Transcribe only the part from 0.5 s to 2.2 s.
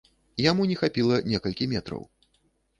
не хапіла некалькі метраў.